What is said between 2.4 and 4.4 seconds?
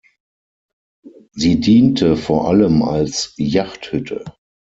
allem als Jagdhütte.